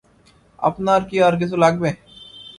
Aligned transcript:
আপনার 0.59 1.01
কি 1.09 1.17
আর 1.27 1.33
কিছু 1.41 1.55
লাগবে? 1.63 1.89